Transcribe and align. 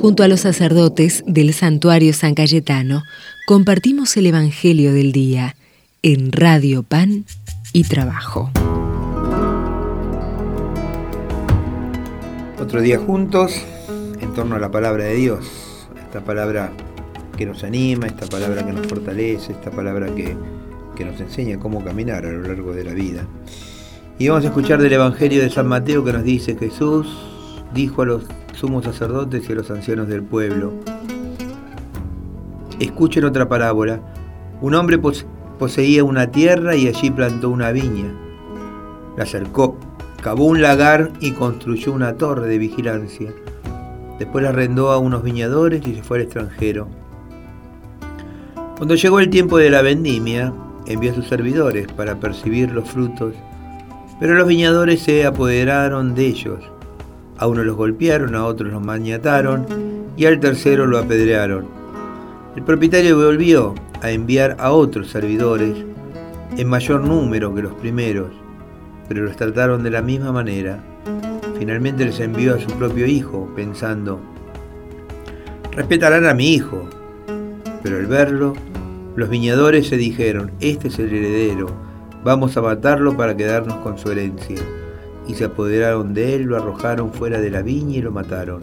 Junto 0.00 0.22
a 0.22 0.28
los 0.28 0.40
sacerdotes 0.40 1.24
del 1.26 1.52
santuario 1.52 2.12
San 2.12 2.36
Cayetano, 2.36 3.02
compartimos 3.48 4.16
el 4.16 4.26
Evangelio 4.26 4.92
del 4.92 5.10
Día 5.10 5.56
en 6.02 6.30
Radio 6.30 6.84
Pan 6.84 7.24
y 7.72 7.82
Trabajo. 7.82 8.52
Otro 12.60 12.80
día 12.80 13.00
juntos 13.00 13.60
en 14.20 14.32
torno 14.34 14.54
a 14.54 14.60
la 14.60 14.70
palabra 14.70 15.02
de 15.02 15.16
Dios, 15.16 15.88
esta 16.00 16.20
palabra 16.20 16.72
que 17.36 17.44
nos 17.44 17.64
anima, 17.64 18.06
esta 18.06 18.26
palabra 18.26 18.64
que 18.64 18.72
nos 18.72 18.86
fortalece, 18.86 19.50
esta 19.50 19.72
palabra 19.72 20.14
que, 20.14 20.36
que 20.94 21.04
nos 21.04 21.20
enseña 21.20 21.58
cómo 21.58 21.82
caminar 21.82 22.24
a 22.24 22.30
lo 22.30 22.42
largo 22.42 22.72
de 22.72 22.84
la 22.84 22.92
vida. 22.92 23.26
Y 24.16 24.28
vamos 24.28 24.44
a 24.44 24.48
escuchar 24.48 24.80
del 24.80 24.92
Evangelio 24.92 25.42
de 25.42 25.50
San 25.50 25.66
Mateo 25.66 26.04
que 26.04 26.12
nos 26.12 26.22
dice 26.22 26.56
Jesús 26.56 27.08
dijo 27.74 28.02
a 28.02 28.06
los 28.06 28.24
sumos 28.58 28.84
sacerdotes 28.84 29.48
y 29.48 29.52
a 29.52 29.54
los 29.54 29.70
ancianos 29.70 30.08
del 30.08 30.24
pueblo, 30.24 30.72
escuchen 32.80 33.24
otra 33.24 33.48
parábola, 33.48 34.00
un 34.60 34.74
hombre 34.74 34.98
poseía 35.58 36.02
una 36.02 36.32
tierra 36.32 36.74
y 36.74 36.88
allí 36.88 37.10
plantó 37.10 37.50
una 37.50 37.70
viña, 37.70 38.12
la 39.16 39.26
cercó, 39.26 39.78
cavó 40.20 40.46
un 40.46 40.60
lagar 40.60 41.12
y 41.20 41.32
construyó 41.32 41.92
una 41.92 42.16
torre 42.16 42.48
de 42.48 42.58
vigilancia, 42.58 43.32
después 44.18 44.42
la 44.42 44.50
arrendó 44.50 44.90
a 44.90 44.98
unos 44.98 45.22
viñadores 45.22 45.86
y 45.86 45.94
se 45.94 46.02
fue 46.02 46.18
al 46.18 46.24
extranjero. 46.24 46.88
Cuando 48.76 48.96
llegó 48.96 49.20
el 49.20 49.30
tiempo 49.30 49.58
de 49.58 49.70
la 49.70 49.82
vendimia, 49.82 50.52
envió 50.86 51.12
a 51.12 51.14
sus 51.14 51.28
servidores 51.28 51.86
para 51.92 52.18
percibir 52.18 52.72
los 52.72 52.90
frutos, 52.90 53.34
pero 54.18 54.34
los 54.34 54.48
viñadores 54.48 55.00
se 55.00 55.24
apoderaron 55.24 56.16
de 56.16 56.26
ellos 56.26 56.60
a 57.38 57.46
uno 57.46 57.62
los 57.62 57.76
golpearon, 57.76 58.34
a 58.34 58.44
otros 58.44 58.72
los 58.72 58.82
maniataron 58.82 59.66
y 60.16 60.26
al 60.26 60.40
tercero 60.40 60.86
lo 60.86 60.98
apedrearon. 60.98 61.66
El 62.56 62.64
propietario 62.64 63.16
volvió 63.16 63.74
a 64.02 64.10
enviar 64.10 64.56
a 64.58 64.72
otros 64.72 65.08
servidores 65.08 65.76
en 66.56 66.68
mayor 66.68 67.02
número 67.02 67.54
que 67.54 67.62
los 67.62 67.74
primeros, 67.74 68.30
pero 69.08 69.22
los 69.24 69.36
trataron 69.36 69.84
de 69.84 69.90
la 69.90 70.02
misma 70.02 70.32
manera. 70.32 70.82
Finalmente 71.58 72.04
les 72.04 72.18
envió 72.20 72.56
a 72.56 72.60
su 72.60 72.70
propio 72.72 73.06
hijo, 73.06 73.48
pensando, 73.54 74.20
respetarán 75.72 76.26
a 76.26 76.34
mi 76.34 76.54
hijo. 76.54 76.88
Pero 77.82 77.98
al 77.98 78.06
verlo, 78.06 78.54
los 79.14 79.28
viñadores 79.28 79.86
se 79.86 79.96
dijeron, 79.96 80.50
este 80.60 80.88
es 80.88 80.98
el 80.98 81.14
heredero, 81.14 81.68
vamos 82.24 82.56
a 82.56 82.62
matarlo 82.62 83.16
para 83.16 83.36
quedarnos 83.36 83.76
con 83.78 83.98
su 83.98 84.10
herencia 84.10 84.58
y 85.28 85.34
se 85.34 85.44
apoderaron 85.44 86.14
de 86.14 86.34
él, 86.34 86.44
lo 86.44 86.56
arrojaron 86.56 87.12
fuera 87.12 87.38
de 87.38 87.50
la 87.50 87.60
viña 87.62 87.98
y 87.98 88.02
lo 88.02 88.10
mataron. 88.10 88.62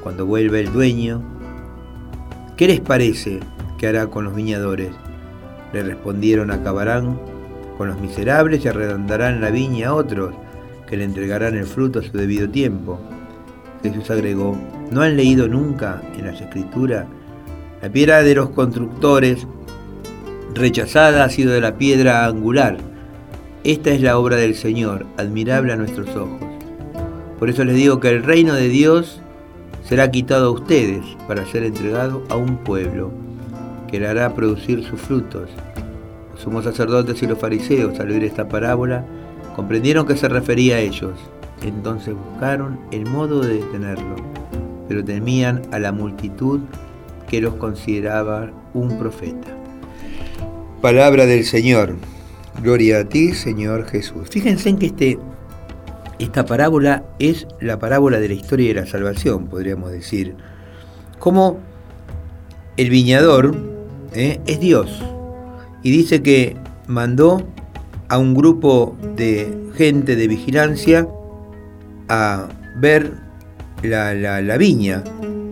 Cuando 0.00 0.24
vuelve 0.24 0.60
el 0.60 0.72
dueño, 0.72 1.20
¿qué 2.56 2.68
les 2.68 2.80
parece 2.80 3.40
que 3.76 3.88
hará 3.88 4.06
con 4.06 4.24
los 4.24 4.34
viñadores? 4.34 4.92
Le 5.72 5.82
respondieron, 5.82 6.52
acabarán 6.52 7.18
con 7.76 7.88
los 7.88 8.00
miserables 8.00 8.64
y 8.64 8.68
arredandarán 8.68 9.40
la 9.40 9.50
viña 9.50 9.88
a 9.88 9.94
otros, 9.94 10.34
que 10.86 10.96
le 10.96 11.04
entregarán 11.04 11.56
el 11.56 11.66
fruto 11.66 11.98
a 11.98 12.02
su 12.02 12.16
debido 12.16 12.48
tiempo. 12.48 13.00
Jesús 13.82 14.08
agregó, 14.10 14.56
¿no 14.90 15.02
han 15.02 15.16
leído 15.16 15.48
nunca 15.48 16.00
en 16.16 16.26
las 16.26 16.40
escrituras? 16.40 17.06
La 17.82 17.90
piedra 17.90 18.22
de 18.22 18.34
los 18.34 18.50
constructores 18.50 19.46
rechazada 20.54 21.24
ha 21.24 21.28
sido 21.28 21.52
de 21.52 21.60
la 21.60 21.76
piedra 21.76 22.26
angular 22.26 22.89
esta 23.62 23.90
es 23.90 24.00
la 24.00 24.18
obra 24.18 24.36
del 24.36 24.54
Señor, 24.54 25.04
admirable 25.18 25.74
a 25.74 25.76
nuestros 25.76 26.08
ojos. 26.16 26.40
Por 27.38 27.50
eso 27.50 27.62
les 27.62 27.76
digo 27.76 28.00
que 28.00 28.08
el 28.08 28.22
reino 28.22 28.54
de 28.54 28.68
Dios 28.68 29.20
será 29.84 30.10
quitado 30.10 30.48
a 30.48 30.50
ustedes 30.52 31.04
para 31.28 31.44
ser 31.44 31.64
entregado 31.64 32.24
a 32.30 32.36
un 32.36 32.56
pueblo 32.58 33.10
que 33.90 34.00
le 34.00 34.08
hará 34.08 34.34
producir 34.34 34.82
sus 34.82 34.98
frutos. 34.98 35.50
Los 36.32 36.40
sumos 36.40 36.64
sacerdotes 36.64 37.22
y 37.22 37.26
los 37.26 37.38
fariseos, 37.38 38.00
al 38.00 38.10
oír 38.10 38.24
esta 38.24 38.48
parábola, 38.48 39.04
comprendieron 39.54 40.06
que 40.06 40.16
se 40.16 40.28
refería 40.28 40.76
a 40.76 40.80
ellos. 40.80 41.18
Entonces 41.62 42.14
buscaron 42.14 42.80
el 42.92 43.04
modo 43.04 43.40
de 43.40 43.58
detenerlo, 43.58 44.16
pero 44.88 45.04
temían 45.04 45.60
a 45.70 45.78
la 45.78 45.92
multitud 45.92 46.60
que 47.28 47.42
los 47.42 47.56
consideraba 47.56 48.50
un 48.72 48.98
profeta. 48.98 49.48
Palabra 50.80 51.26
del 51.26 51.44
Señor. 51.44 51.96
Gloria 52.62 53.00
a 53.00 53.04
ti, 53.04 53.32
Señor 53.32 53.86
Jesús. 53.86 54.28
Fíjense 54.30 54.68
en 54.68 54.76
que 54.76 54.86
este, 54.86 55.18
esta 56.18 56.44
parábola 56.44 57.04
es 57.18 57.46
la 57.60 57.78
parábola 57.78 58.20
de 58.20 58.28
la 58.28 58.34
historia 58.34 58.68
de 58.68 58.80
la 58.80 58.86
salvación, 58.86 59.46
podríamos 59.46 59.90
decir. 59.90 60.34
Como 61.18 61.58
el 62.76 62.90
viñador 62.90 63.54
¿eh? 64.14 64.40
es 64.46 64.60
Dios 64.60 65.02
y 65.82 65.90
dice 65.90 66.22
que 66.22 66.56
mandó 66.86 67.46
a 68.08 68.18
un 68.18 68.34
grupo 68.34 68.96
de 69.16 69.56
gente 69.74 70.14
de 70.16 70.28
vigilancia 70.28 71.08
a 72.08 72.48
ver 72.76 73.14
la, 73.82 74.12
la, 74.14 74.56
viña. 74.58 75.02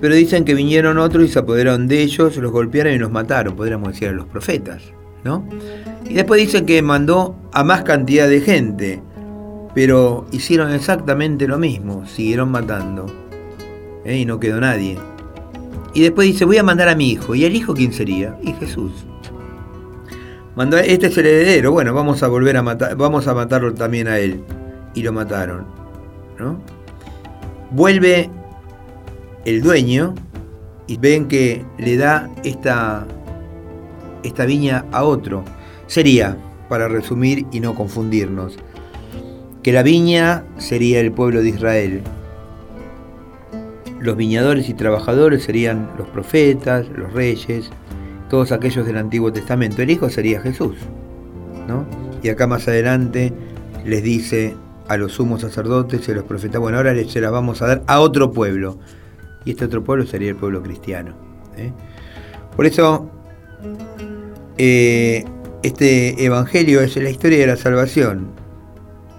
Pero 0.00 0.14
dicen 0.14 0.44
que 0.44 0.54
vinieron 0.54 0.98
otros 0.98 1.24
y 1.24 1.28
se 1.28 1.38
apoderaron 1.38 1.88
de 1.88 2.02
ellos, 2.02 2.36
los 2.36 2.52
golpearon 2.52 2.92
y 2.92 2.98
los 2.98 3.10
mataron, 3.10 3.56
podríamos 3.56 3.92
decir 3.92 4.08
a 4.08 4.12
los 4.12 4.26
profetas. 4.26 4.82
Y 6.08 6.14
después 6.14 6.40
dicen 6.40 6.66
que 6.66 6.82
mandó 6.82 7.36
a 7.52 7.62
más 7.62 7.82
cantidad 7.82 8.28
de 8.28 8.40
gente, 8.40 9.02
pero 9.74 10.26
hicieron 10.32 10.72
exactamente 10.72 11.46
lo 11.46 11.58
mismo, 11.58 12.06
siguieron 12.06 12.50
matando. 12.50 13.06
¿eh? 14.04 14.18
Y 14.18 14.24
no 14.24 14.40
quedó 14.40 14.60
nadie. 14.60 14.98
Y 15.94 16.02
después 16.02 16.26
dice, 16.26 16.44
voy 16.44 16.58
a 16.58 16.62
mandar 16.62 16.88
a 16.88 16.94
mi 16.94 17.10
hijo. 17.10 17.34
¿Y 17.34 17.44
el 17.44 17.54
hijo 17.54 17.74
quién 17.74 17.92
sería? 17.92 18.38
Y 18.42 18.52
Jesús. 18.54 18.92
Mandó, 20.56 20.78
este 20.78 21.06
es 21.06 21.18
el 21.18 21.26
heredero, 21.26 21.72
bueno, 21.72 21.94
vamos 21.94 22.22
a 22.22 22.28
volver 22.28 22.56
a 22.56 22.62
matar, 22.62 22.96
vamos 22.96 23.26
a 23.28 23.34
matarlo 23.34 23.72
también 23.74 24.08
a 24.08 24.18
él. 24.18 24.42
Y 24.94 25.02
lo 25.02 25.12
mataron. 25.12 25.66
Vuelve 27.70 28.30
el 29.44 29.62
dueño 29.62 30.14
y 30.86 30.96
ven 30.96 31.28
que 31.28 31.64
le 31.78 31.96
da 31.96 32.28
esta, 32.42 33.06
esta 34.22 34.46
viña 34.46 34.84
a 34.92 35.04
otro 35.04 35.44
sería, 35.86 36.36
para 36.68 36.88
resumir 36.88 37.46
y 37.50 37.60
no 37.60 37.74
confundirnos, 37.74 38.56
que 39.62 39.72
la 39.72 39.82
viña 39.82 40.44
sería 40.58 41.00
el 41.00 41.12
pueblo 41.12 41.42
de 41.42 41.48
Israel, 41.50 42.02
los 44.00 44.16
viñadores 44.16 44.68
y 44.68 44.74
trabajadores 44.74 45.44
serían 45.44 45.90
los 45.98 46.08
profetas, 46.08 46.86
los 46.88 47.12
reyes, 47.12 47.70
todos 48.30 48.50
aquellos 48.50 48.86
del 48.86 48.96
Antiguo 48.96 49.30
Testamento. 49.30 49.82
El 49.82 49.90
Hijo 49.90 50.08
sería 50.08 50.40
Jesús. 50.40 50.76
¿no? 51.68 51.84
Y 52.22 52.30
acá 52.30 52.46
más 52.46 52.66
adelante 52.66 53.32
les 53.84 54.02
dice 54.02 54.56
a 54.88 54.96
los 54.96 55.12
sumos 55.12 55.42
sacerdotes 55.42 56.08
y 56.08 56.12
a 56.12 56.14
los 56.14 56.24
profetas, 56.24 56.60
bueno, 56.60 56.78
ahora 56.78 56.94
se 57.06 57.20
la 57.20 57.30
vamos 57.30 57.60
a 57.60 57.66
dar 57.66 57.82
a 57.86 58.00
otro 58.00 58.32
pueblo. 58.32 58.78
Y 59.44 59.50
este 59.50 59.66
otro 59.66 59.84
pueblo 59.84 60.06
sería 60.06 60.30
el 60.30 60.36
pueblo 60.36 60.62
cristiano. 60.62 61.14
¿eh? 61.56 61.72
Por 62.56 62.66
eso 62.66 63.10
eh, 64.62 65.24
este 65.62 66.22
Evangelio 66.22 66.82
es 66.82 66.94
la 66.96 67.08
historia 67.08 67.38
de 67.38 67.46
la 67.46 67.56
salvación, 67.56 68.26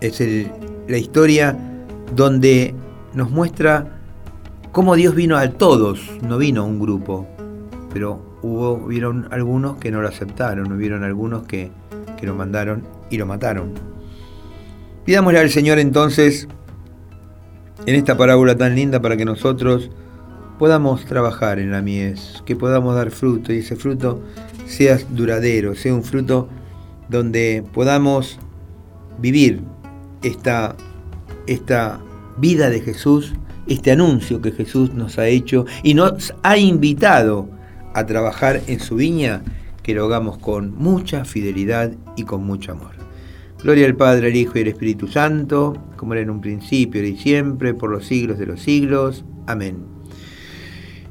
es 0.00 0.20
la 0.88 0.98
historia 0.98 1.56
donde 2.12 2.74
nos 3.14 3.30
muestra 3.30 4.00
cómo 4.72 4.96
Dios 4.96 5.14
vino 5.14 5.36
a 5.36 5.48
todos, 5.50 6.00
no 6.22 6.38
vino 6.38 6.62
a 6.62 6.64
un 6.64 6.80
grupo, 6.80 7.28
pero 7.92 8.20
hubo, 8.42 8.72
hubieron 8.72 9.28
algunos 9.30 9.76
que 9.76 9.92
no 9.92 10.02
lo 10.02 10.08
aceptaron, 10.08 10.72
hubieron 10.72 11.04
algunos 11.04 11.44
que, 11.44 11.70
que 12.18 12.26
lo 12.26 12.34
mandaron 12.34 12.82
y 13.08 13.16
lo 13.16 13.24
mataron. 13.24 13.74
Pidámosle 15.04 15.38
al 15.38 15.50
Señor 15.50 15.78
entonces, 15.78 16.48
en 17.86 17.94
esta 17.94 18.16
parábola 18.16 18.56
tan 18.56 18.74
linda, 18.74 19.00
para 19.00 19.16
que 19.16 19.24
nosotros 19.24 19.88
podamos 20.58 21.04
trabajar 21.04 21.58
en 21.58 21.70
la 21.70 21.82
mies, 21.82 22.42
que 22.44 22.56
podamos 22.56 22.94
dar 22.94 23.10
fruto 23.10 23.52
y 23.52 23.58
ese 23.58 23.76
fruto 23.76 24.22
sea 24.66 24.98
duradero, 25.10 25.74
sea 25.74 25.94
un 25.94 26.02
fruto 26.02 26.48
donde 27.08 27.64
podamos 27.72 28.38
vivir 29.18 29.62
esta, 30.22 30.76
esta 31.46 32.00
vida 32.36 32.70
de 32.70 32.80
Jesús, 32.80 33.34
este 33.66 33.92
anuncio 33.92 34.40
que 34.40 34.52
Jesús 34.52 34.92
nos 34.94 35.18
ha 35.18 35.28
hecho 35.28 35.64
y 35.82 35.94
nos 35.94 36.34
ha 36.42 36.58
invitado 36.58 37.48
a 37.94 38.06
trabajar 38.06 38.60
en 38.66 38.80
su 38.80 38.96
viña, 38.96 39.42
que 39.82 39.94
lo 39.94 40.04
hagamos 40.04 40.38
con 40.38 40.74
mucha 40.74 41.24
fidelidad 41.24 41.92
y 42.16 42.24
con 42.24 42.44
mucho 42.44 42.72
amor. 42.72 42.92
Gloria 43.62 43.86
al 43.86 43.96
Padre, 43.96 44.28
al 44.28 44.36
Hijo 44.36 44.52
y 44.56 44.62
al 44.62 44.68
Espíritu 44.68 45.08
Santo, 45.08 45.76
como 45.96 46.12
era 46.12 46.22
en 46.22 46.30
un 46.30 46.40
principio 46.40 47.04
y 47.04 47.16
siempre, 47.16 47.74
por 47.74 47.90
los 47.90 48.06
siglos 48.06 48.38
de 48.38 48.46
los 48.46 48.60
siglos. 48.60 49.24
Amén. 49.46 49.97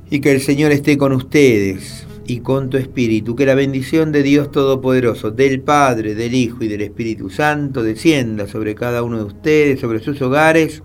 Y 0.09 0.19
que 0.21 0.31
el 0.31 0.42
Señor 0.42 0.71
esté 0.71 0.98
con 0.98 1.12
ustedes 1.12 2.07
y 2.27 2.39
con 2.39 2.69
tu 2.69 2.77
espíritu. 2.77 3.36
Que 3.36 3.45
la 3.45 3.56
bendición 3.56 4.12
de 4.12 4.24
Dios 4.24 4.51
Todopoderoso, 4.51 5.31
del 5.31 5.62
Padre, 5.62 6.15
del 6.15 6.33
Hijo 6.33 6.63
y 6.63 6.68
del 6.68 6.81
Espíritu 6.81 7.30
Santo 7.30 7.83
descienda 7.83 8.48
sobre 8.48 8.75
cada 8.75 9.04
uno 9.04 9.18
de 9.18 9.24
ustedes, 9.24 9.80
sobre 9.80 10.00
sus 10.00 10.21
hogares 10.21 10.83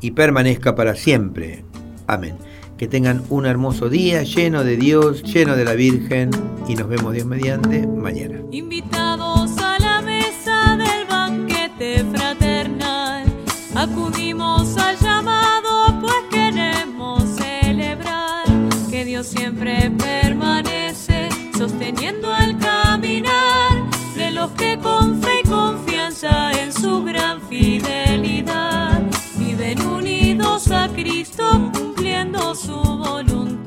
y 0.00 0.10
permanezca 0.10 0.74
para 0.74 0.94
siempre. 0.94 1.64
Amén. 2.06 2.36
Que 2.76 2.88
tengan 2.88 3.22
un 3.30 3.46
hermoso 3.46 3.88
día 3.88 4.22
lleno 4.24 4.64
de 4.64 4.76
Dios, 4.76 5.22
lleno 5.22 5.56
de 5.56 5.64
la 5.64 5.74
Virgen 5.74 6.30
y 6.68 6.74
nos 6.74 6.88
vemos 6.88 7.14
Dios 7.14 7.26
mediante 7.26 7.86
mañana. 7.86 8.40
Invitados 8.50 9.56
a 9.58 9.78
la 9.78 10.02
mesa 10.02 10.76
del 10.76 11.06
banquete 11.06 12.04
fraternal, 12.12 13.24
acudimos 13.74 14.76
al 14.76 14.98
llamado 14.98 15.63
siempre 19.22 19.90
permanece 19.90 21.28
sosteniendo 21.56 22.34
el 22.36 22.58
caminar 22.58 23.88
de 24.16 24.30
los 24.32 24.50
que 24.52 24.78
con 24.78 25.22
fe 25.22 25.40
y 25.44 25.48
confianza 25.48 26.52
en 26.52 26.72
su 26.72 27.04
gran 27.04 27.40
fidelidad 27.42 29.02
viven 29.38 29.80
unidos 29.86 30.70
a 30.70 30.88
Cristo 30.88 31.70
su 32.54 32.72
voluntad. 32.72 33.63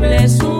Cumple 0.00 0.28
su 0.28 0.59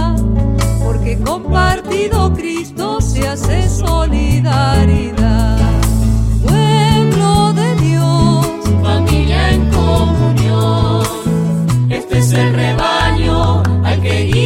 es 12.21 12.33
el 12.33 12.53
rebaño 12.53 13.63
al 13.83 13.99
que 13.99 14.23
guía. 14.25 14.40